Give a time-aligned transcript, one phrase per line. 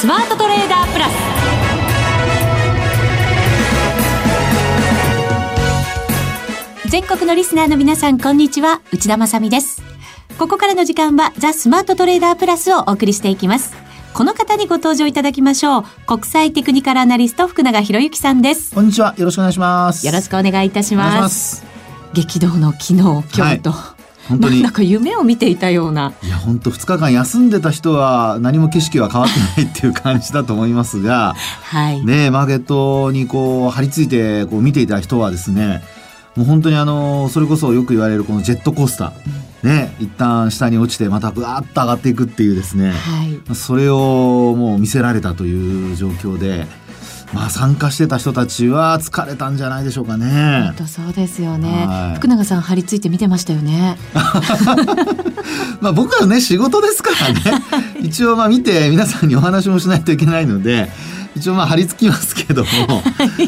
[0.00, 1.06] スマートトレーダープラ
[6.86, 6.88] ス。
[6.88, 8.80] 全国のリスナーの皆さんこんにちは。
[8.94, 9.82] 内田まさです。
[10.38, 13.74] ここからの時間はザ・スマートトレーダープラスをお送りしていきます。
[14.14, 15.84] この方にご登場いただきましょう。
[16.06, 18.74] 国際テクニカルアナリスト福永博之さんです。
[18.74, 19.14] こんにちは。
[19.18, 20.06] よろしくお願いします。
[20.06, 21.62] よろしくお願いいたします。
[22.14, 23.99] 激動の昨日今日と、はい
[24.30, 24.62] 本当に。
[24.62, 26.12] なんか夢を見ていたような。
[26.22, 35.82] いや本当2日間休んでた人は何も景色は変わってないっていう感じだと思いますが、はい、ねマーケットにこう張り付いてこう見ていた人はですね
[36.36, 39.12] もう本当にあのそれこそよく言われるこのジェットコースター、
[39.64, 46.66] うん、ね一旦下に落ちてまたぶわっと上がっていくっていうですね、はい、それをもう見せられたという状況で。
[47.32, 50.62] まあ参加してた人たちは疲れたんじゃないでしょうかね。
[50.66, 51.86] 本当そうですよね。
[51.86, 53.98] はい、福永さん張り付いて見てましたよね。
[55.80, 57.62] まあ僕はね仕事ですからね。
[58.02, 60.90] 一応まあ見て皆さんにお話もしないといけないので。
[61.36, 62.68] 一応まあ張り付きますけども、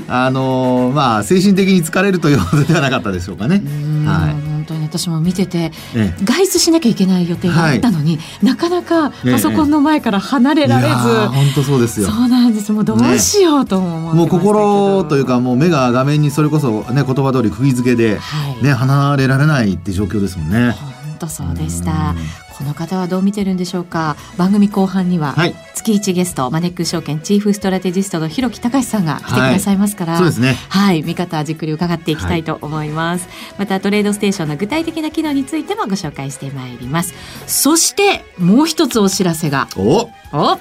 [0.06, 3.60] あのまあ精神的に疲れるというほどではなかったでしょうかね。
[4.06, 4.51] はい。
[4.98, 12.08] 私も見てて、ええ、外出しなきゃいけない予定があったのに、はい、なかなかパソコンの前から離れられず、本当そうですよ。
[12.08, 12.72] そうなんです。
[12.72, 20.72] もうどうしようと思う、ね、もう心というかもう目が画面にそれこそね言葉通り釘付けで、はい、ね離れられないって状況ですもんね。
[20.72, 22.14] 本当そうでした。
[22.62, 24.16] この方はどう見てるんでしょうか？
[24.36, 25.34] 番組後半には、
[25.74, 30.56] 月一ゲストマネックス証券チーフストラテジストの広木隆さんが来てくださいますから、はい、そうですね。
[30.68, 31.02] はい。
[31.02, 37.14] 見方じっくり伺っていきたいと思います、はい、またトレードステーションの具体的な機能についてもご紹介してまいります。
[37.46, 39.66] そしてもう一つお知らせが。
[39.76, 40.08] お！
[40.32, 40.58] お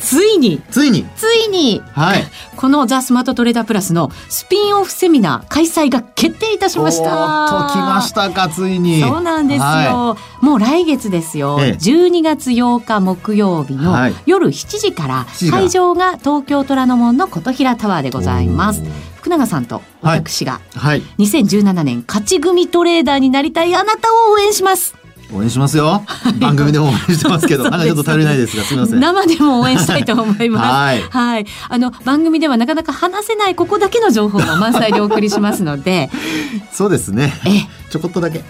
[0.00, 2.24] ついについについに、はい、
[2.56, 7.48] このザ・スマートトレーダープラスのスピンオフセミナー開催が決定いたしました。
[7.48, 9.00] と来ましたかついに。
[9.00, 9.64] そうなんですよ。
[9.64, 11.58] はい、もう来月ですよ。
[11.60, 13.94] ええ、12月8日木曜日の
[14.26, 18.82] 夜7時から会場が東京虎ノ門の琴平タワーでございます。
[19.16, 24.94] 福永さんと私が、はい、2017年勝ち組トレーダーになりたいあなたを応援します。
[25.32, 26.04] 応援しますよ。
[26.40, 29.00] 番組でも応援してますけど、まだちょっと足りないですが、すみません。
[29.00, 30.64] 生でも応援したいと思います。
[30.72, 31.46] はい、はい。
[31.68, 36.10] あの、番組ではなかなか話せないここだけの情報も満載でお送りしますので。
[36.72, 37.34] そうですね。
[37.46, 38.44] えちょこっとだけ。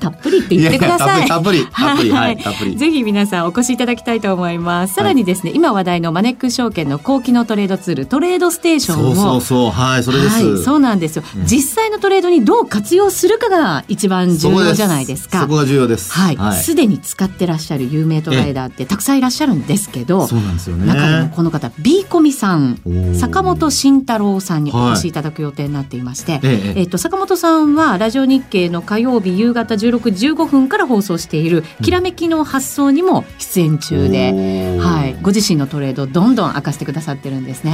[0.00, 1.26] たっぷりって言ってください。
[1.26, 2.76] たっぷり、たっぷり、はい、たっぷり。
[2.76, 4.94] ぜひ皆さんお越しいただきたいと思います。
[4.94, 9.14] さらにですね、今話題のマネックス証券の高機能トレードツール、トレードステーションを。
[9.14, 10.62] そうそうそう、はい、それです。
[10.62, 15.40] そうなんですよ、実際のトレードにどう活用するかが一番重要じゃないですか。
[15.40, 16.12] そこが重要です。
[16.12, 16.62] はい。
[16.62, 20.86] す、で、に使ってらっしゃる有名トレーダーってたくさんいらっしゃるんですけど、そうなんですよね。
[20.86, 22.78] 中でもこの方、ビーコミさん、
[23.14, 37.72] 坂本慎太郎さんにお越しいただく予定になっていまして、えっと、坂本さんはラジオ日経の火曜曜日夕方16時15分から放送している「きらめきの発想」にも出演中で、はい、ご自身のトレードどんどん明かしてくださってるんですね。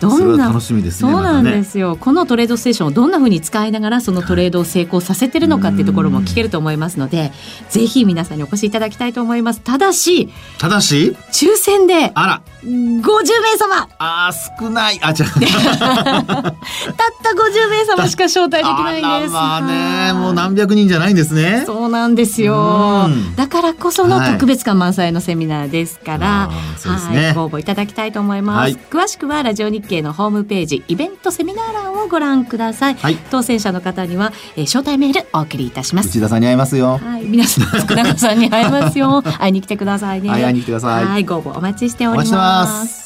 [0.00, 7.32] どんな楽しみです、ね、そうなんですよ、ね、このトレードステーションをどんなふうに使いながらそのトレードを成功させてるのかっていうところも聞けると思いますので
[7.68, 9.60] ぜひ皆さんにお越しいただきたいと思います。
[9.60, 10.28] ただし
[10.58, 11.16] ただし？
[11.32, 12.42] 抽選であら。
[12.64, 13.88] 50名様。
[13.98, 15.00] あ少ない。
[15.02, 19.32] あじゃ たった50名様しか招待できないです。
[19.34, 21.64] まあねもう何百人じゃないんですね。
[21.66, 23.08] そうなんですよ。
[23.36, 36.08] だからこその特別感満載のセミナーですから、はい、ね、はい、ご応募いただきたいと思います、はい、詳しくはラジオ日経のホームページイベントセミナー欄をご覧ください、はい、当選者の方には、えー、招待メールお送りいたします。
[36.10, 36.98] 内田さんに会いますよ。
[36.98, 37.24] はい。
[37.24, 39.22] 皆さん 福永さんに会いますよ。
[39.22, 40.28] 会いに来てくださいね。
[40.28, 41.04] はい、会いに来てください。
[41.04, 41.24] はい。
[41.24, 43.02] ご応募お待ちしております。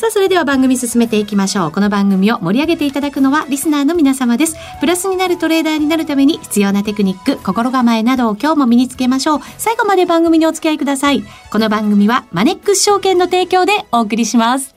[0.00, 1.70] さあ、それでは番組進めていきましょう。
[1.72, 4.56] この番組を盛り上げていただくのはリスナーの皆様です。
[4.80, 9.40] プラスになるトレーダーになるために必要なテクニック、心構えなどを今日も身につけましょう。
[9.58, 11.22] 最後まで番組にお付き合いください。
[11.52, 14.74] この番組はマネックス証券の提供でお送りします。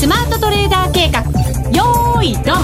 [0.00, 1.20] スマートトレーダー計画
[1.76, 2.56] よーいドン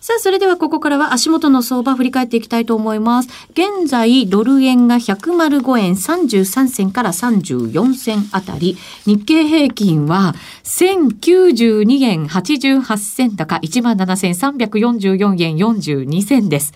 [0.00, 3.28] さあ、それではここからは足元の相場振り返っていきたいと思います。
[3.52, 8.76] 現在、ドル円が105円33銭から34銭あたり、
[9.06, 10.34] 日経平均は
[10.64, 16.74] 1092円88銭高、17,344円42銭です。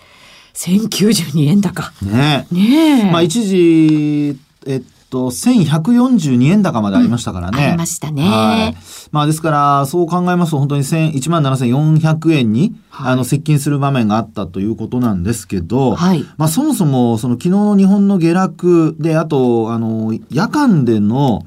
[0.53, 1.91] 1092円高。
[2.01, 2.55] ねえ。
[2.55, 3.11] ねえ。
[3.11, 7.57] まあ一時、えっと、1142円高までありましたからね。
[7.57, 8.23] うん、ありましたね。
[8.23, 8.77] はい。
[9.11, 16.25] まあですから、そう考えますと本当に1万7400円に、はい、あの、接近する場面があったということなんですけど、はい。
[16.37, 21.45] まあそもそも、その昨日の日本の下落で、あと、あの、夜間での、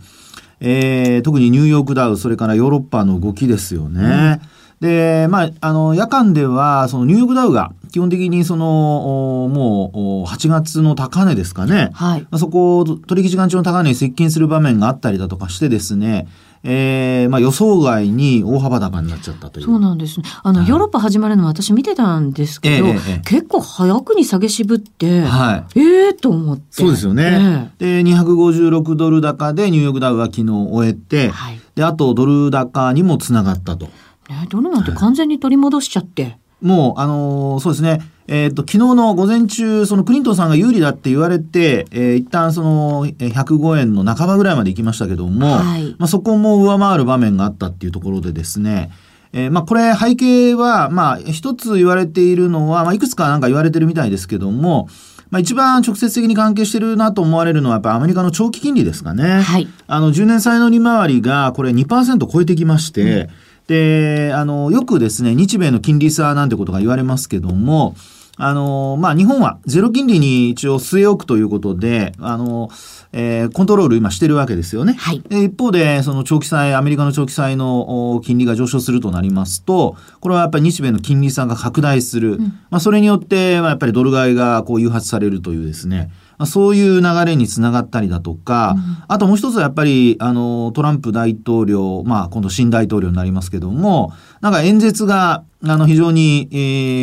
[0.61, 4.41] えー、特にニューヨークダウ、それからヨーロッパの動きですよね。
[4.43, 11.91] うんで、まあ、あの、夜間では、そのニューヨークダウが基本的にその、もう、8月の高値ですかね。
[11.95, 12.27] はい。
[12.39, 16.29] そこ、取引時間中の高値に接近する場面があったりだとかしてですね、
[16.65, 19.67] えーまあ、予想外に大幅高になっちゃったという。
[19.67, 20.27] そうなんですね。
[20.43, 26.65] あの、ヨーロッパ始まるの私見てたんですけど、えー、結構早くに下げ渋って、はい、ええー、と思って。
[26.71, 27.71] そうですよね。
[27.79, 33.87] えー、で、256ドル高でニューヨークダウは昨日終えて、はい、で、あとドル高にもつながったと。
[34.29, 36.23] ね、ドルなんて完全に取り戻しちゃって。
[36.23, 38.01] はい、もう、あのー、そうですね。
[38.27, 48.91] えっ、ー、と、昨日の午前中、そのクリントンさんが有利だって言われて、えー、一旦その105円の半ばぐらいまで行きましたけども、はい、まあそこも上回る場面があったっていうところでですね、
[49.33, 54.89] えー、まあこれ背景は、まあ一つ言われているのは、まあいくつかなんか言われてるみたいですけども、
[55.31, 59.43] まあ、一番直接的に関係してるなと思われるのはやっぱアメリカの長期金利ですかね。
[59.43, 59.69] はい。
[59.87, 63.29] あの10年債の利回りがこれ2%超えてきまして、うん、
[63.69, 67.95] で、あの、よくですね、日米の金利差なんてことが言われますけども、
[68.39, 72.71] あの、まあ、日本はゼロ金利に一応据え置くということで、あの、
[73.13, 74.95] えー、コントロール今してるわけですよね。
[74.95, 75.23] はい。
[75.29, 82.35] 一方で、その長期債、アメリカの長期債の金利が上昇するとなりますと、これはやっぱり日米の金利差が拡大する。
[82.35, 96.57] うん、まあ、それによって、まあ、やっぱりドル買いがこう誘発されるというですね、まあ、そういう流れにつながったりだとか、うん、あともう一つはやっぱり、あの、トランプ大統領、まあ、今度新大統領になりますけども、なんか演説が、あの、非常に、え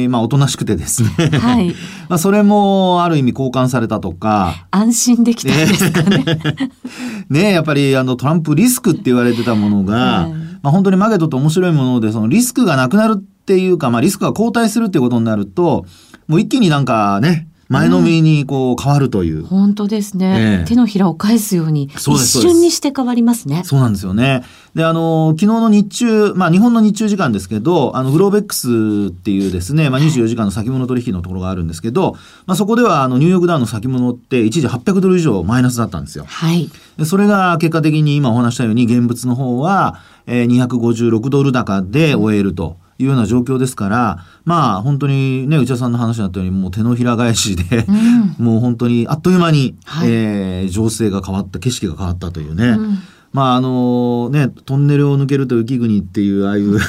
[0.05, 1.09] ー、まあ、おとなしくてですね。
[1.37, 1.75] はい。
[2.07, 4.67] まあ、それも、ある意味交換されたとか。
[4.71, 6.23] 安心できたんですかね。
[7.29, 10.31] ねやっぱり、あの、トランプリスクって言われてたものが、はい、
[10.63, 15.85] まあ、本当にマゲトって面白いもので、そのリスクがなくなるっていうか、まあ、リスクが後退するっていうことになると、
[16.27, 19.44] もう一気になんかね、前のめりにこう変わるという。
[19.45, 23.63] 本当ですね、えー、手のひらを返すように、一瞬にして変わりますね。
[23.65, 24.44] そうなんですよね。
[24.75, 32.15] で、あの、昨日の日中、まあ日本の日中時間ですけど、あの、グローベックスっていうですね、まあ24時間の先物取引のところがあるんですけど、
[32.45, 36.25] まあそこではあの、ニューヨークダウンの先物って一時800ドル以上マイナスだったんですよ。
[36.27, 36.69] はい。
[36.97, 42.77] で、それが結果的に今お話したように現物の方は、えー、256ドル高で終えると。
[42.97, 52.68] いうような状況ですから、まあ本当にね、内田さんの話になったように、もう手のひら返しで、うん、 もう本当にあっという間に、はい、えー、情勢が変わった、景色が変わったというね。
[52.69, 53.00] うん
[53.35, 56.79] まああのね、トンネルを抜けると雪国っていう、ああいう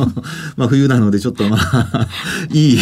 [0.56, 2.08] まあ冬なのでちょっとまあ
[2.54, 2.78] いい、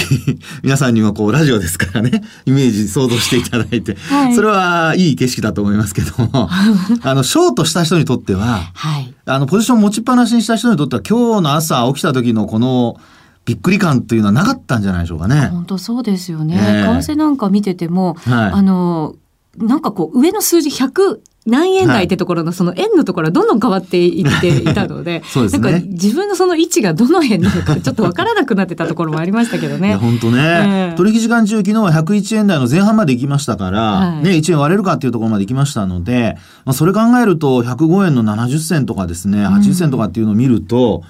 [0.62, 6.48] 皆さんにもこうラジオですからね、イメージ想像していただいて、はい、それはいい景色だと思いますけども、
[7.02, 13.00] あの、ショートした人にとっては、はい、あの、ポジション持ちっぱなしにした人にとっては今日の朝起きた時のこの、
[13.46, 15.48] びっくり感というのはなかったんじゃないでしょうかね。
[15.48, 16.56] 本当そうですよね。
[16.56, 19.16] えー、為替なんか見てても、はい、あの、
[19.58, 29.96] なんかこう上の数字100何円台ってところのその円のところはどんどん変わっていっていたので そうですね、なんか自分のその位置がどの辺なのかちょっと分からなくなってたところもありましたけどね。
[30.00, 41.02] 本当ね、えー、取引時間中昨日は101円台の前半まで行きましたから、はい、ね、1円割れるかっていうところまで行きましたので、まあ、それ考えると105円の70銭とかですね80銭とかっていうのを見ると、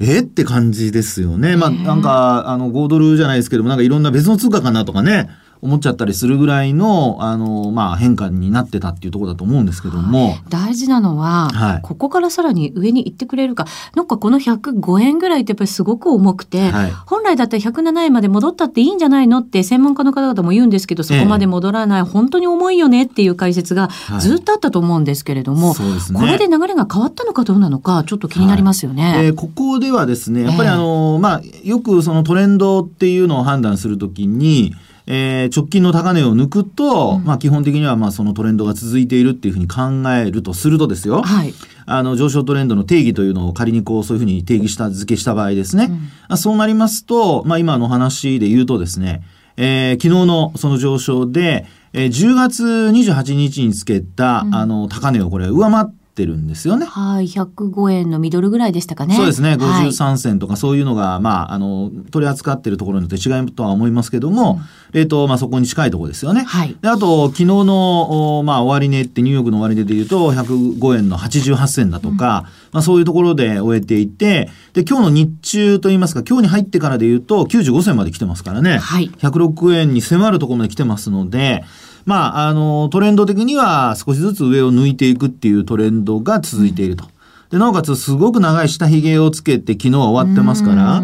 [0.00, 0.20] うん、え？
[0.20, 1.56] って感じですよね。
[1.56, 5.28] まあ、なんか、あの、5ドルじゃないですけども、なんかいろんな別の通貨かなとかね、
[5.62, 10.34] 思っちゃったりするぐらいの、あの、まあ、変化になってたっていうところだと思うんですけども。
[10.48, 13.66] 大事なのは、はい、ここからさらに上に行ってくれるか。
[13.94, 23.88] なんかこの105円ぐらいってやっぱりすごく重くて、はい、本来だったら107円まで戻ったっていいんじゃないのって専門家の方々も言うんですけど、そこまで戻らない、え本当に重いよねっていう解説が
[24.18, 29.26] ずっとあったと思うんですけれども、はいね、これで流れが変わったのかどうなのか、ちょっと気になりますよね。
[29.26, 34.74] えー、ここではですね、やっぱりあの、えー、まあ、よくそのトレンドっていうのを判断するときに、
[35.06, 41.54] えー、直近の高値を抜くと、うん、まあ基本的にはまあそのトレンドが続いているっていうふうに考えるとするとですよ、はい、
[41.86, 45.90] あの上昇トレンドの定義というのを仮にこうそういうふうに定義した付けした場合ですね、
[46.30, 49.22] うん、そうなりますと、まあ今の話で言うとですね、
[49.56, 56.84] えー、昨日のその上昇で、えー、10月28日につけた、うん、あの高値をこれ上回ってってるんですよね。
[56.84, 59.16] はい、105円のミドルぐらいでしたかね。
[59.16, 64.60] そうですね、53銭とかそういうのが、はい、まあ、あの、取り扱っているところによって違いとは思いますけども、
[64.92, 66.42] うん、えっ、と、まあ、そこに近いところですよね。
[66.42, 66.76] はい。
[66.82, 78.76] で、あと、昨日の、まあ、終値ってニューヨークの終値で言うと、105円の88銭だとか、うん、まあ、そういうところで終えていて、で、今日の日中といいますか、今日に入ってからで言うと、95銭まで来てますからね。
[78.76, 79.10] はい。
[79.18, 81.64] 106円に迫るところまで来てますので、
[82.04, 87.04] まあ、あの、トレンド的には少しずつ上を抜いていくっていうトレンドが続いていると。
[87.50, 91.02] で、なおかつすごく長い下髭をつけて昨日は終わってますから、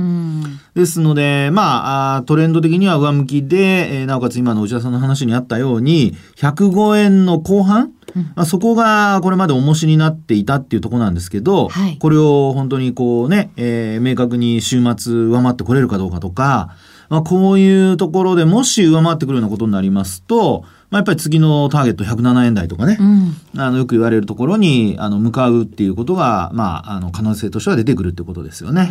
[0.75, 16.75] ですので、まあ、トレンド的には上向きで、えー、なおかつ今の内田さんの話にあったように、105円の後半、うん、まあ、そこがこれまで重しになっていたっていうところなんですけど、はい、これを本当にこうね、えー、明確に週末上回ってこれるかどうかとか、
[17.09, 28.91] まあ、こういうところでもし上回ってくるようなことになりますと、まあ、やっぱり次のターゲット107円台とかね、うん、あのよく言われるところにあの向かうっていうことが、まあ、あの可能性としては出てくるってことですよね。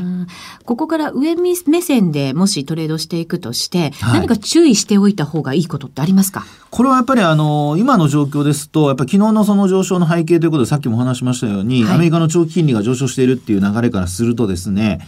[0.63, 6.45] ここから上目線でもしトレードしていくとして、はい、何か注意しておいた方がいいことってありますか？
[6.69, 14.99] これはやっぱりあの今の状況ですとやっぱり昨日のその上昇の背景ということでさっきもお話しましたように、はい、アメリカの長期金利が上昇しているっていう流れからするとですね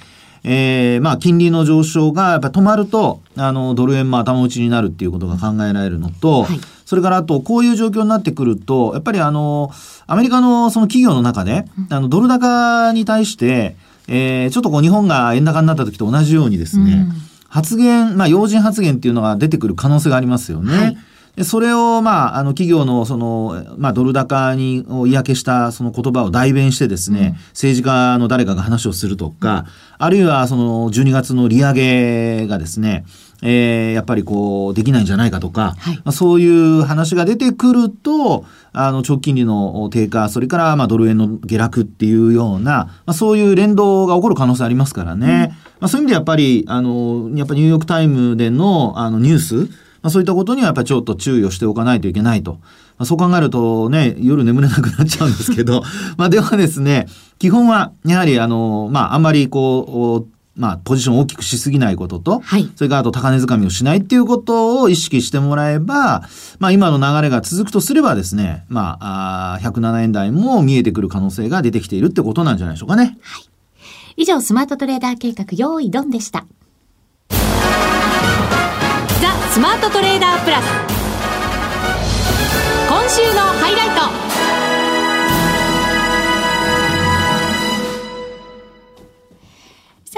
[0.43, 9.69] えー、まあ、金利の上昇がやっぱ止まると、あの、ドル円も頭打ちになるっていうことが考えられるのと、はい、それからあと、こういう状況になってくると、やっぱりあの、
[10.07, 13.75] アメリカのその企業の中で、あの、ドル高に対して、
[14.07, 17.13] えー、ちょっとこう日本が円高になった時と同じようにですね、うん、
[17.47, 20.75] 発言、まあ、要人発言っていうのが出てくる可能性がありますよね。
[20.75, 21.45] はい。
[21.45, 29.65] それを、まあ、あの、企業の、その、まあ、ドル高に、を嫌気した、その言葉を代弁してですね、うん、政治家の誰かが話をするとか、うん、
[29.99, 33.05] あるいは、その、12月の利上げがですね、
[33.41, 45.27] えー、やっぱりこう、できないんじゃないかとか、はい、まあ、そういう話が出てくると、あの、長期金利の低下、それから、まあ、ドル円の下落っていうような、まあ、そういう連動が起こる可能性ありますからね。
[45.27, 49.55] うん、まあ、そういう意味でやっぱり、あの、やっぱニューヨークタイムでの、あの、ニュース、
[50.01, 52.59] まあ、そういったことにはやっぱりちょっと注意をしておかないといけないと。
[52.99, 55.83] まあ、そう考えるとね、夜眠れなくなっちゃうんですけど、
[56.17, 66.27] まあではですね、基本はやはりあの、まああんまりこう、まあ、ポジションを大きくしすぎないことと、はい、それからあと高値掴みをしないっていうことを意識してもらえば、
[66.59, 73.17] まあ、今の流れが続くとすればですね、まあ、あ107円台も見えてくる可能性が出てきているってことなんじゃないでしょうかね。
[73.21, 73.49] はい。
[74.17, 76.45] 以上、スマートトレーダー計画、用意ドンでした。
[79.51, 80.65] スマートトレーダープラス
[82.87, 83.89] 今週のハイライ
[84.23, 84.28] ト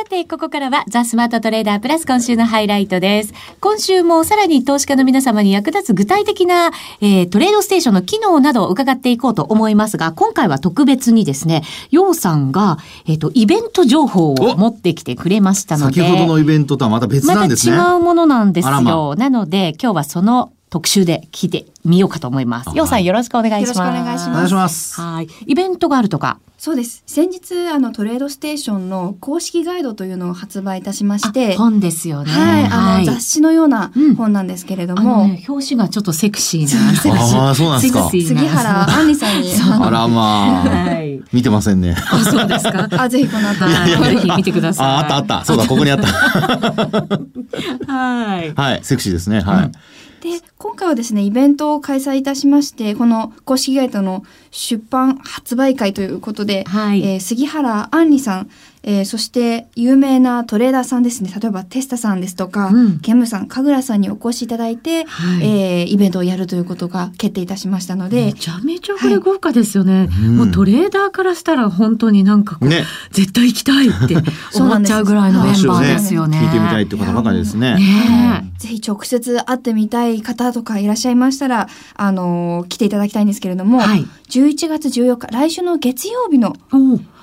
[0.01, 3.34] さて、ここからはザ・スマートトレーダープラス今週のハイライトです。
[3.60, 16.01] 今週もさらに投資家の皆様に役立つ具体的な、えー、トレードステーションの機能などを伺っていこうと思いますが、今回は特別にですね、ヨウさんが、えっ、ー、と、イベント情報を持ってきてくれましたので。
[16.01, 17.77] 先ほどのイベントとはまた別なんですね。
[17.77, 18.72] また違うものなんですよ。
[18.81, 22.78] まなので、今日はその特集で聞いてみようかと思います。
[22.78, 23.78] ようさんよろしくお願いします。
[23.80, 24.30] よろしくお願いします。
[24.30, 25.01] お願いします。
[25.01, 25.28] はい。
[25.46, 26.40] イベントがあるとか？
[26.58, 27.04] そうです。
[27.06, 31.58] 先日、あの、トレードステーションの公式ガイドというのを発売いたしまして。
[31.58, 32.32] 本ですよね。
[32.32, 32.66] はい。
[32.72, 35.28] あの、雑誌のような本なんですけれども。
[35.28, 36.68] ね、表紙がちょっとセクシーな。
[36.94, 37.38] セクシー。
[37.38, 38.10] ああ、そうなんですか。
[38.10, 39.51] 杉原杏里さんに。
[39.86, 40.70] あらまあ。
[40.70, 41.22] はい。
[41.34, 41.98] 見てませんね。
[41.98, 42.88] あ、そうですか？
[42.92, 43.68] あ、ぜひこの後。
[43.68, 44.88] ぜひ見てください。
[44.88, 45.44] あ、あったあった。
[45.44, 46.08] そうだ、ここにあった。
[47.92, 48.54] はい。
[48.54, 48.80] はい。
[48.84, 49.42] セクシーですね。
[49.42, 49.72] はい。
[50.22, 58.50] で、今回はですね、イベントを開催いたしまして、この公式ガイドの出版発売会ということで、はい、えー、杉原杏里さん、
[58.83, 61.31] えー、そして有名なトレーダーさんですね。
[61.39, 74.15] 例えばテスタさんですとか、うん、ケムさん神楽さんにお越しいただいて、はい、えー、イベントをやるということが決定いたしましたのでめちゃめちゃこれ豪華ですよね、はい、もうトレーダーからしたら本当になんかこう、ね、絶対行きたいって
[74.55, 76.27] 思っちゃうぐらいのメンバーですよ。
[76.27, 76.39] ね。
[76.39, 77.75] ね、聞いてみたいってことばかりですね。
[77.75, 86.55] ねぜひ直接会ってみたい方とかいらっしゃいましたらあの来ていただきたいんですけれども、はい、11月14日来週の月曜日の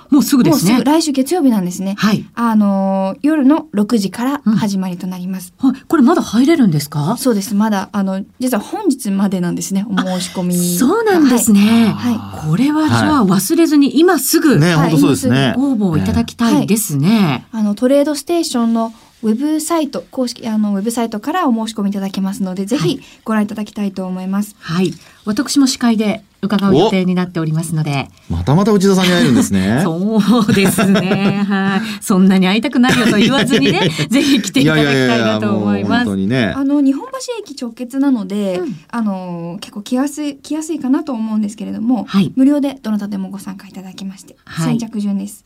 [0.09, 0.81] もうすぐですね。
[0.83, 1.95] 来週月曜日なんですね。
[1.97, 2.25] はい。
[2.33, 5.53] あのー、夜の6時から始まりとなります。
[5.61, 5.81] うん、はい。
[5.87, 7.15] これまだ入れるんですか？
[7.17, 7.53] そうです。
[7.53, 9.85] まだ、あの、実は本日までなんですね。
[9.87, 10.55] お申し込み。
[10.77, 11.93] そうなんですね。
[11.95, 12.13] はい。
[12.15, 15.53] はい、これはじゃあ忘れずに今すぐ、ね、本当そうですね。
[15.57, 17.45] 応募いただきたいですね。
[17.51, 24.55] はい、あの、トレードステーションのウェブサイト、公式、あの、ウェブサイトからお申し込みいただけますので、ぜひご覧いただきたいと思います。
[24.59, 24.93] はい。
[25.25, 28.07] 私も司会で伺う予定になっておりますので。
[28.29, 29.81] またまた内田さんに会えるんですね。
[29.83, 31.43] そうですね。
[31.47, 31.81] はい。
[32.01, 36.05] そんなに会いたくないよと言わずにね、 ぜひ来ていただきたいなと思います。
[36.05, 36.53] 本当にね。
[36.55, 45.43] あの、日本橋駅直結なので、うん、あの、結構来やすい、来やすいかなと思うんですけれども、はい、無料でどなたでもご参加いただきまして、はい、先着順です。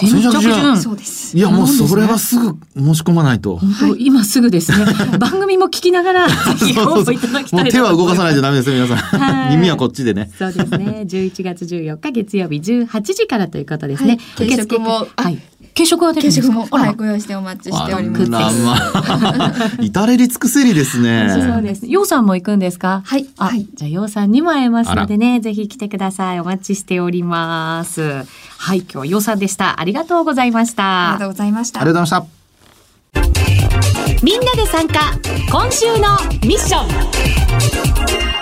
[0.00, 0.76] 先着順。
[0.76, 1.36] そうです。
[1.36, 3.56] いや、もうそれはすぐ申し込まないと。
[3.56, 4.86] はい、今すぐですね。
[5.18, 7.70] 番組も聞きながら、 ぜひ応募いただきたい。
[7.70, 9.50] 手は動かさないとダメですよ、皆さん。
[9.50, 10.30] 耳はこっちでね。
[10.38, 11.04] そうですね。
[11.08, 14.18] 11月14日月曜日18時からということですね。
[14.36, 15.38] 受付も、はい。
[15.78, 16.58] 軽食は出るんですか？
[16.76, 18.28] はい、ご用意してお待ちしております。
[18.28, 21.28] まあ、 至れり尽くせりですね。
[21.30, 21.86] そうです。
[21.86, 23.02] ようさんも行くんですか？
[23.04, 23.26] はい。
[23.38, 23.64] はい。
[23.74, 26.40] じゃあ、ようさんにも会えますのでね、ぜひ来てください。
[26.40, 28.24] お待ちしております。
[28.58, 29.80] はい、今日はようさんでした。
[29.80, 31.10] ありがとうございました。
[31.10, 31.80] ありがとうございました。
[31.80, 34.24] ありがとうございました。
[34.24, 35.12] みんなで参加、
[35.48, 36.84] 今週のミッショ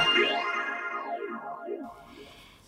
[0.03, 0.06] ン。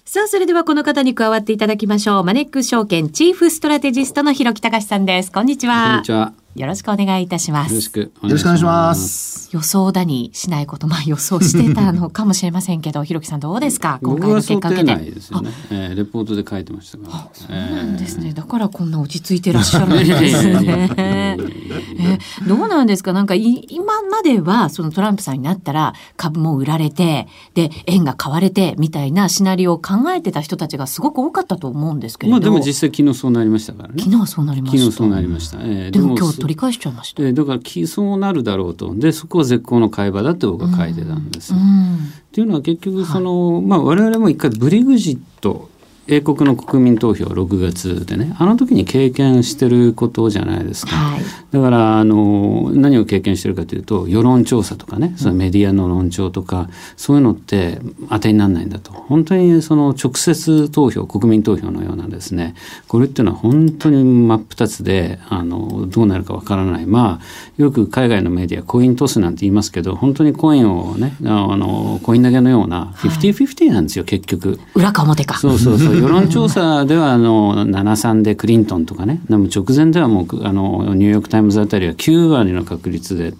[0.08, 2.24] さあ、それではこの方に加わっていただきましょう。
[2.24, 5.30] マネックス証券チーフストラテジストの広木隆さんです。
[5.30, 5.84] こんにちは。
[5.84, 6.32] こんにちは。
[6.56, 7.70] よろしくお願いいたします。
[7.72, 9.48] よろしくお願いします。
[9.52, 14.00] 予想だにしないこと、まあ予想してたのかもしれませんけど、 ひろきさんどうですか？
[14.02, 15.10] 今回の結果を受けて。
[15.10, 15.96] ですよね、えー。
[15.96, 17.28] レポートで書いてましたが。
[17.32, 18.32] そうなんですね。
[18.32, 20.90] だからこんな落ち着いてらっしゃるんですね。
[20.98, 23.12] えー、どうなんですか？
[23.12, 32.32] なんか今まではそのトランプさんになったら株も売られて、で、円が買われてみたいなシナリオを考えてた人たちがすごく多かったと思うんですけれど。
[32.32, 33.94] まあでも実際昨日そうなりましたからね。
[33.98, 34.78] 昨日はそうなりました。
[34.78, 35.58] 昨日そうなりました。
[35.60, 37.22] えー、でも今日取り返しちゃいました。
[37.22, 38.94] えー、だからそうなるだろうと。
[38.94, 41.54] でそこは絶好の会話だって僕は書いてたんです。
[41.54, 41.60] うん。
[41.60, 41.98] うん、っ
[42.32, 45.70] ていうのは結局その、はい、まあ我々も一回ブリグジット
[46.10, 48.34] 英国の国民投票6月でね。
[48.38, 55.14] あの時に経験してることじゃないですか、はい、だからあの何を経験してるかというと世論調査とかね。
[55.16, 58.92] そのメディアの論調とか、そういうのって当てにならないんだと。
[58.92, 62.54] 本当にその直接投票国民投票のようなですね。
[62.86, 66.86] これっていうのは本当に真っ二つであのどうなるかわからない。
[66.86, 67.24] まあ
[67.58, 74.58] よく海外のメディアコイントスなんて言いますけど本当にコインをねあのコイン投げのような50-50なんですよ、結局。
[74.74, 75.36] 裏か表か。
[75.36, 83.34] そうそうそう世論調査ではあの73でクリントンとかねでも直前ではもうあのニューヨーク・タイムズあたりは9割の確率で。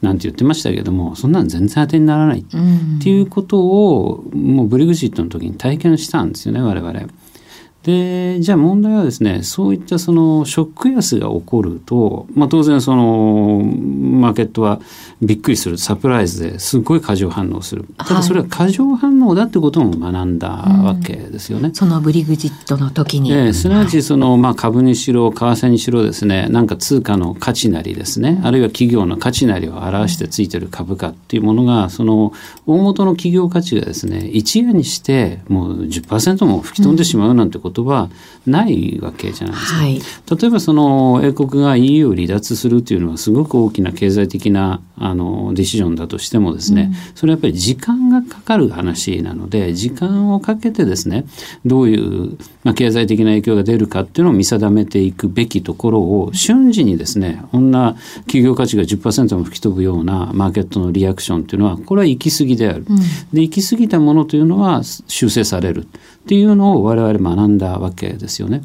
[0.00, 2.44] なんて言ってましたけどもそんなの全然当てにならないっ
[3.02, 6.92] ていうことをもうブリグジットの時に体験したんですよね我々。
[7.88, 14.82] でじゃあ問題はですねそういったそのショック安が起こると、まあ、当然そのマーケットは
[15.22, 15.78] びっくりする。
[15.78, 17.86] サプライズですごい過剰反応する。
[17.96, 21.68] ただそれは過剰反応だってことも学んだわけですよね。
[21.68, 28.38] うん、そのブリグジットの時に、えー、すなわちその、まあ、株にしろ為替にしろですねなんか通貨の価値なりですね。
[28.44, 32.34] あるいは企業の価値なりを表してついてる株価っていうものがその
[32.66, 38.10] 大元の企業価値がですね一夜にしてもう10%も吹き飛んでしまうなんてことは
[38.46, 39.78] ないわけじゃないですか。
[39.78, 40.00] はい、
[40.40, 51.24] 例えばその英国が EU を離脱するというのはすごく大きな経済的なあのディシジョンだとしてもですね、うん、それはやっぱり時間がかかる話なので時間をかけてですね
[51.64, 62.84] どういう、まあ、経済的な影響が出るかっていうのを見定めていくべきところを瞬時にですねこんな企業価値が10%も吹き飛ぶようなマーケットのリアクションというのはこれは行き過ぎである。
[62.88, 62.96] うん、
[63.32, 65.86] で行き過ぎたものというのは修正される。
[66.28, 68.60] っていうのを我々学んだわけですよね。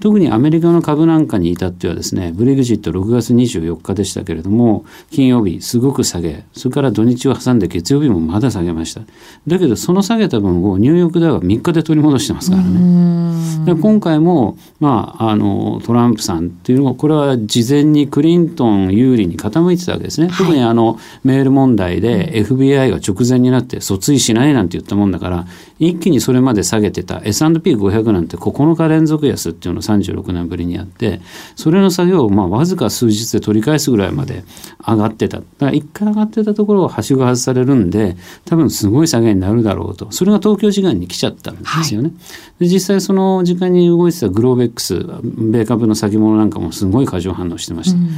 [0.00, 9.00] 特にアメリカの株なんかに至ってはですねブレグジット6月24日でしたけれども金曜日すごく下げそれから土日を挟んで月曜日もまだ下げました。
[9.46, 13.16] だけどその下げた分をニューヨークでは3日で取り戻してますからね。
[13.64, 25.46] で今回も、まあ、あのトランプさんっていうのはこれは事前にクリントン有利に傾いてたわけですね、はい、特にあのメール問題で FBI が直前になって訴追しないなんて言ったもんだから
[25.78, 31.20] 一気にそれまで下げてた S&P500 なんて9日連続安っていうの36年ぶりにあって
[31.54, 34.44] それの作業をまあわずか数日で取り返すぐらいまで
[34.86, 42.08] 上がってただから一回上がってたところをはしご外されるんで多分すごい下げになるだろうとそれが東京時間に来ちゃったんですよね。
[42.08, 42.14] は
[42.60, 47.98] い、で実際その時間に動いてたグローベックス米株の先物なんかもすごい過剰反応してました。
[47.98, 48.08] うん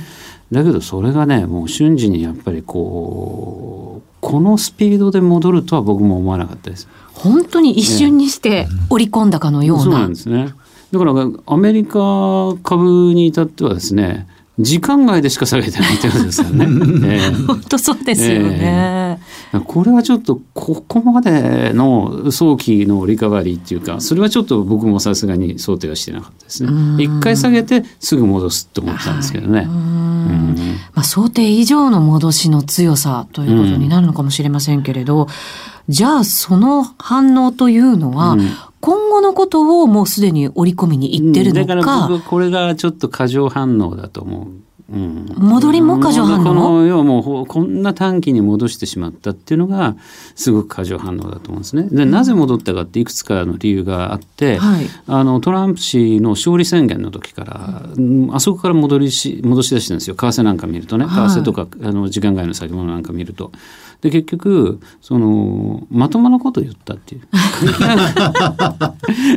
[0.53, 6.89] だけどそれがねもう瞬時にやっぱりこうこのスピードで戻るとは僕も思わなかったです。
[7.19, 9.85] 本当に一瞬にして織り込んだかのような。
[9.85, 10.55] そうなんですね。
[10.93, 11.13] だから
[11.47, 14.27] アメリカ株に至ってはですね
[14.59, 16.65] 時間外でしか下げてないってことですからね。
[17.07, 19.21] えー、本当そうですよね、
[19.53, 26.71] えー、これはちょっとここまでの早期のリカバリーっていうかそれはちょっと僕もさすがに想定はしてなかったですね。
[26.99, 29.69] 一回下げてすぐ戻すと思ったんですけどね。
[30.95, 35.29] まあ、想定以上の戻しの強さということになるのかもしれませんけれど、うん、
[35.89, 38.37] じゃあその反応というのは、
[38.81, 44.49] 今後のことをもうすでに織り込みにいってるのか、うん、だから僕これがちょっと過剰反応だと思う。
[44.91, 46.45] うん、戻りも過剰反応？
[46.45, 49.97] この要はもうこんな短期に戻してしまったっていうのが
[50.35, 51.89] すごく過剰反応だと思うんですね。
[51.91, 60.17] でなぜ戻ったかっていくつかの理由があって、はい、あのトランプ氏の勝利宣言の時から、うん、あそこから戻りし戻し出してるんですよ。
[60.17, 61.05] 為替なんか見るとね。
[61.05, 63.53] 為替とか、はい、あの時間外の先物なんか見ると。
[64.01, 67.23] で結局そのまともなこと言ったっていう。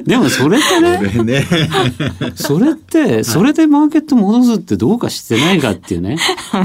[0.06, 1.48] でもそれってねね。
[2.36, 6.18] それってそれでマーケット戻すってどうかしてないかっていうね。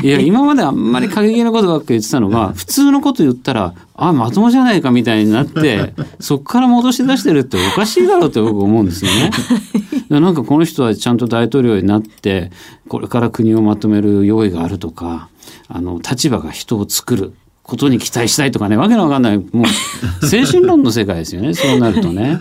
[0.03, 9.31] いや今まであんまり過激なことばっか言ってたのが普通のこと言ったらあまともじゃないかみたいになってそこから戻し出してるっておかしいだろうって僕思うんですよね。
[10.11, 12.51] なんかこの人はちゃんと大統領になって
[12.89, 15.31] これから国をまとめる用意があるとか
[15.69, 17.33] あの立場が人を作る
[17.67, 19.39] ことに期待したいとかねわけのわかんない。
[19.39, 19.65] も
[20.23, 21.53] う精神論の世界ですよね。
[21.55, 22.39] そうなるとね。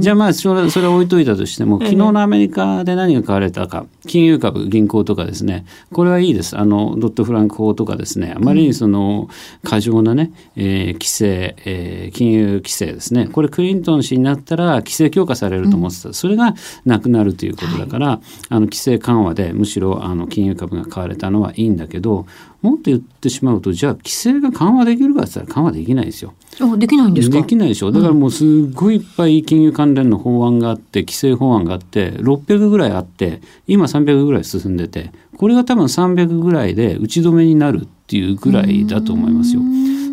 [0.00, 3.86] じゃあまあそれそれ置いといたとしても昨日のアメリカで何が買われたか。
[4.06, 5.64] 金融株銀行とかですね。
[5.92, 6.58] これはいいです。
[6.58, 8.34] あのドットフランク法とかですね。
[8.36, 9.28] あまりにその
[9.62, 13.28] 過剰なね、えー、規制、えー、金融規制ですね。
[13.30, 22.26] これクリントン氏になったら規制強化されると思ってた、それがなくなるということだから、はい、あの規制緩和でむしろあの金融株が買われたのはいいんだけど
[22.64, 26.32] もっと言ってしまうとじゃあ規制が緩和できるかって言ったら緩和できないですよ。
[26.78, 39.60] できないんですできないでしょだからもうすごいいっぱい金融関連の法案があって規制法案があって600ぐらいあって今300ぐらい進んでてこれが多分300ぐらいで打ち止めになるっていうぐらいだと思いますよ。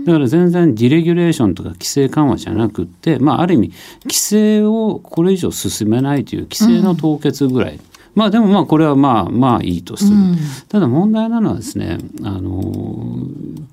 [0.05, 3.71] だから全然ディレギュレーションとか規制緩和じゃなくって、まあ、ある意味
[4.03, 7.75] 規制をこれ以上進めないという規制の凍結ぐらい。
[7.75, 12.61] うんまあでもまあこれはまあまあいいとする、うん、ただ問題なのはですねあの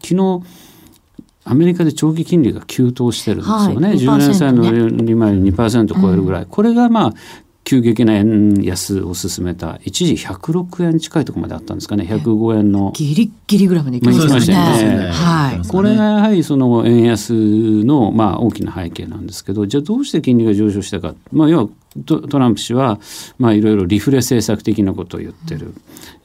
[0.02, 0.42] 昨日
[1.44, 7.14] アメリカで長期金利が急騰してるんですよね、はい、10年債の利回り2%超えるぐらい、うん、これがまあ
[7.68, 9.78] 急激な円安を進めた。
[9.84, 12.04] 一時106円近いところまであったんですかね。
[12.04, 12.92] 105円の。
[12.94, 15.10] ギリギリぐらいまで行きましたね。
[15.12, 17.34] はい、これがやはりその円安
[17.84, 21.68] のまあ大きな背景なんですけどじゃあどうして金利が上昇したか、まあ、要は
[22.04, 23.00] トランプ氏は、
[23.38, 25.74] まあ、いろいろリフレ政策的なことを言ってる、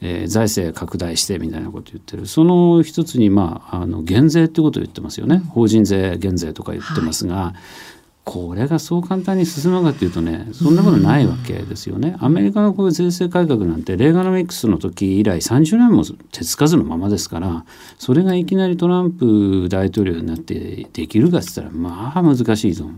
[0.01, 7.35] えー、財政拡大してみたいなことを言ってるその一つに、まあ、あの減税ってことを言ってますよね法人税減税とか言ってますが。
[7.35, 12.15] はいこれがそう簡単に進むかというとねそんなことないわけですよね。
[12.19, 17.65] アメリカのこういう税制改革なんてレーガノミクスの時以来30年も手つかずのままですから
[17.99, 22.89] それがいきなりトランプ大統領になってできるかっつったらまあ難しいぞ。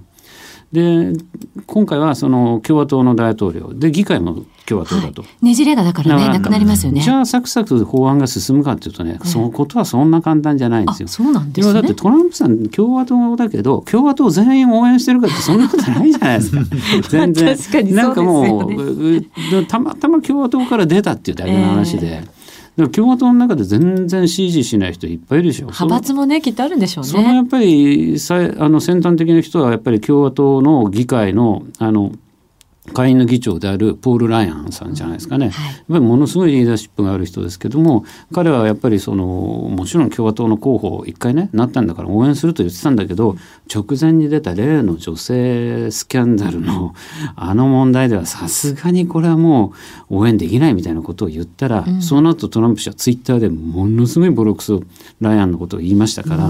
[0.76, 1.14] で
[1.68, 3.74] 今回はその共和党の大統領。
[3.74, 7.00] で議会も共和党だと、はい、ねじれがだからねなくなりますよね。
[7.00, 11.08] じゃあサクサク法案が進むかっていうとね、そのことはそんな簡単じゃないんですよ。
[11.08, 11.74] そうなんですね。
[11.74, 16.62] だってトランプさん共和党だけど共和党全員応援してるかってそんなことないじゃないですか。
[17.10, 17.56] 全然。
[17.56, 22.18] 確かに、ね、なんかもうたまたま共和党から出たっていうだけの話で。
[22.18, 22.45] えー
[22.78, 25.68] で共和党の中で全然支持しない人いっぱいいるでしょ。
[25.68, 27.10] 派閥もねきっとあるんでしょうね。
[27.10, 32.12] そのやっぱりさあの先端的な人はやっぱり共和党の議会のあの
[32.94, 43.36] 下院の議長であるポール・ライアンさんじゃないですかね、はい、やっぱりものすごいリーダーシップがある人ですけども彼はやっぱりそのもちろん共和党の候補一回ねなったんだから応援すると言ってたんだけど
[43.74, 46.94] 直前に出た例の女性スキャンダルの
[47.36, 49.74] あの問題ではさすがにこれはも
[50.10, 54.84] う応援できないみたいなことを言ったら、うん、その後トランプ氏はツイッターでものすごいボロクソ
[55.20, 56.50] ライアンのことを言いましたから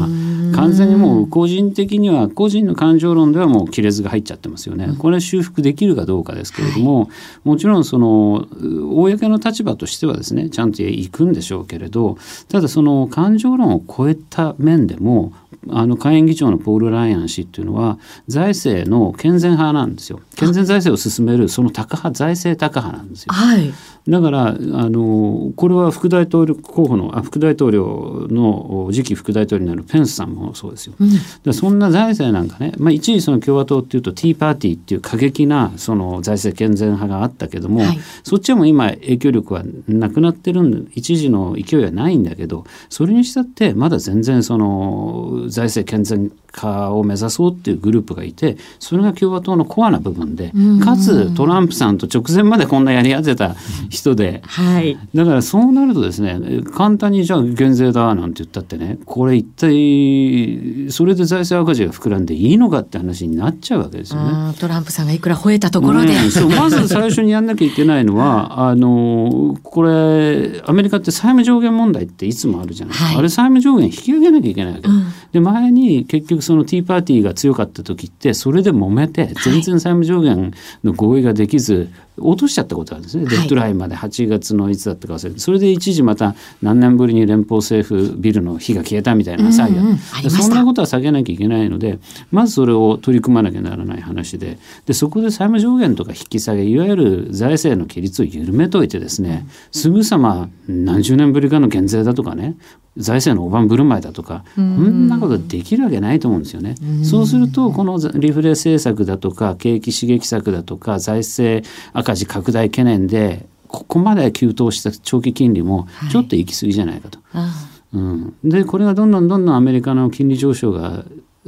[0.56, 4.96] 完全にもう個人的には個人の感情論ではもう亀裂が入っちゃってますよね。
[4.98, 7.10] これ修復できるかどうかですけれども、はい、
[7.46, 8.48] もちろんその
[8.94, 12.18] 公の立場としてはですねちゃんと行くんでしょうけれど
[12.50, 15.32] ただその感情論を超えた面でも
[15.70, 20.20] あの下院議長のポール・ライアン氏っていうのは財政の健全派なんですよ。
[20.36, 23.34] 健全財政を進めるそのタカ派財政タカ派なんですよ。
[23.34, 23.74] はい
[24.08, 30.94] だからあのこれは副大統領候補のあ副大統領の次期副大統領になるペンスさんもそうですよ。
[31.00, 53.56] うん、そんな財政なんかね、まあ、一時その共和党っていうとティーパーティーっていう過激なその財政健全派があったけども、はい、そっちはもう今影響力はなくなってるんで一時の勢いはないんだけどそれにしたってまだ全然その財政健全化を目指そうっていうグループがいてそれが共和党のコアな部分でかつトランプさんと直前までこんなやり合ってた
[53.90, 56.40] 人で、はい、だからそうなるとですね
[56.74, 64.54] 簡単にじゃあ減税だなんて言ったってねこれ一体それで財政赤字が膨らんでいいのかって話になっちゃうわけですよね。
[64.60, 66.16] トランプさんがいくら吠えたところで、ね、
[66.58, 80.54] まず最初にやんなきゃいけないのはあのこれアメリカって債務上限問題っていつもあるじゃないですか、はい、あれ債務上限引き上げなきゃいけないわけ、うん、で前に結局そのティーパーティーが強かった時ってそれで揉めて全然債務上限
[80.84, 83.96] の合意ができず落としちゃったことあるんですね、デッドラインまで。
[83.96, 85.40] 8月のいつだったか忘れて。
[85.40, 92.00] それで一時また何年ぶりに連邦政府ビルの火が消えたみたいな騒ぎが、うんうん、そんなことは避けなきゃいけないので
[92.32, 94.58] まずそれを取り組まなきゃならない話で。
[94.86, 102.56] でそこで債務上限とか引き下げいわゆる財政の規律を緩めといてですねすぐさま何十年ぶりかの減税だとかね
[102.98, 106.76] 財政の大盤振る舞いだとかこんなことできるわけないと思うんですよね。
[107.04, 111.68] そうするとこのリフレ政策だとか景気刺激策だとか財政
[112.06, 117.20] 赤字拡大懸念でここまで急騰した長期金利もちょっと行き過ぎじゃないかと。
[117.32, 117.48] は
[117.94, 121.04] い、うん、でこれがどんどんどんどんアメリカの金利上昇が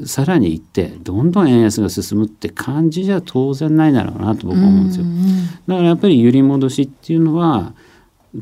[0.06, 5.06] さらにいってどんどん円安が進むって感じじゃ当然ないだろうなと僕は思うんですよ。
[5.68, 7.74] だからやっぱり揺り戻しっていうのは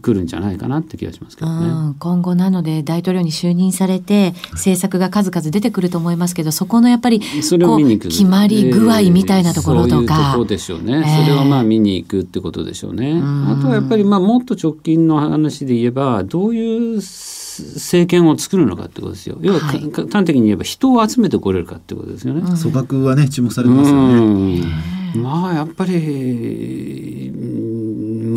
[0.02, 1.96] くるんじゃないかなって気がしますけどね。
[2.00, 13.22] 今後なので大統領に就任されて政策が数々出てくると思いますけどそこのやっぱりそれを見に行く決まり具合みたいなところとか、えー、そういうとこでしょうね、えー、それをまあ見に行くってことでしょうね。
[13.22, 19.38] あとはやっぱりまあもっと直近の話で言えばどういう政権を作るのかってことですよ。
[19.42, 19.80] 要は、はい、
[20.12, 22.42] 端的に言えば人を集めてこれるかってことですよね。
[22.42, 24.62] 組閣はね注目されてますよね。
[25.16, 27.32] まあやっぱり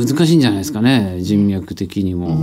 [0.06, 2.36] 難しいんじゃないですかね人脈的にも。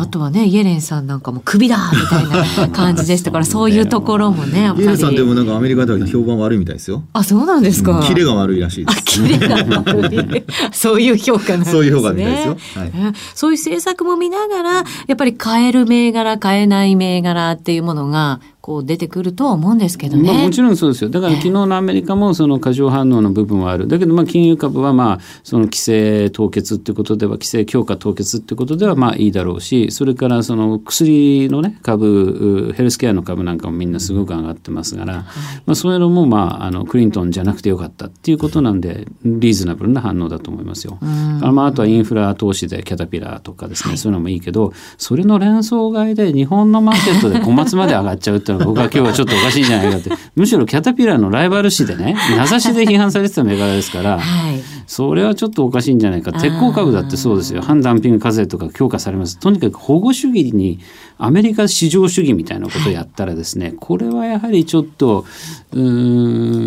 [0.00, 7.02] あとはねイエレンさんなんかも首だみたいな感じでした からそういうところもねイエレンさんでもなんかアメリカでは評判悪いみたいですよ。
[7.12, 8.02] あそうなんですか。
[8.06, 9.04] キレが悪いらしいです。
[9.04, 10.44] キレが悪い。
[10.72, 11.72] そういう評価なんですね。
[11.72, 12.56] そういう評価みたいですよ。
[12.76, 12.92] はい、
[13.34, 20.32] そういう政策も見ながらやっぱり買える銘柄買えない銘柄っていうものがこう出てくると思うんですけどね。
[20.32, 21.10] まあ、もちろんそうですよ。
[21.10, 23.88] だから昨日のアメリカもその過剰反応の部分はある。
[23.88, 35.22] だけどまあ金融株はまあその規制凍結っていうことでは規制強化凍結っていうことではまあいいだろうし、それからその薬のね株ヘルスケアの株なんかもみんなすごく上がってますから、はい、
[35.64, 40.98] まあそういうのもまああのクリントンじゃなくてよかったっていうことなんでリーズナブルな反応だと思いますよ。
[41.00, 50.10] あまああとはインフラ投資でキャタピラーとかですね、はい、そういうのもいいけど、それの連想買いで日本のマーケットで小松まで上がっちゃうってったのは僕は今日はちょっとおかしいんじゃないかって。
[50.34, 56.32] むしろキャタピラーのライバル誌でね名指しで批判されてた銘柄ですから、はい、それはちょっとおかしいんじゃないか。
[56.32, 57.62] 鉄鋼株だってそうですよ。
[57.62, 59.38] 反ダンピング課税とか強化されます。
[59.38, 60.80] とにかく保護主義に
[61.16, 65.26] アメリカ市場主義みたいなことをやったらですね、これはやはりちょっと
[65.72, 65.76] う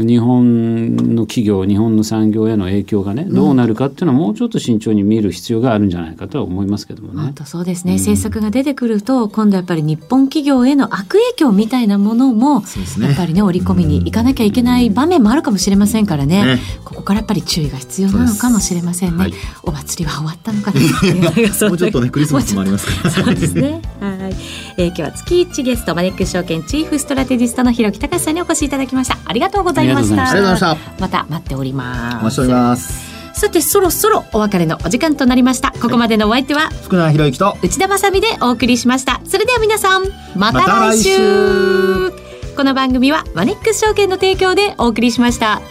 [0.06, 7.22] 日本の企業日本の産業への影響がねどうなるかっていうのはもうちょっと慎重に見る必要があるんじゃないかとは思いますけどもね。
[7.24, 12.66] 本当そうですね、うん、政策が出てくると今度やっぱり日本企業への悪影響みたいなものも、ね、
[13.08, 19.18] やっぱりね織り込みに行かなきゃいけない場面もあるかもしれませんからね、ね、ここからやっぱり注意が必要なのかもしれませんね。
[19.18, 20.80] はい、お祭りは終わったのかな
[21.70, 23.82] もうちょっとねクリスマスもありますから、そうですね。
[24.00, 24.36] はい、
[24.78, 29.18] えー、今日は月一ゲストマネックス証券チーフストラテジストの広木隆さんにお越しいただきました。
[29.26, 30.30] ありがとうございました。
[30.30, 31.02] ありがとうございました。
[31.02, 32.18] また待っております。
[32.18, 33.14] お待ちしております。
[33.34, 35.72] さてそろそろお別れのお時間となりました。
[35.82, 39.22] ここまでのお相手は、福永博之と内田まさでお送りしました。
[39.26, 40.04] それでは皆さん
[40.36, 41.18] また来週。
[41.18, 42.24] ま、
[42.56, 45.62] この番組はマネックス証券の提供でお送りしました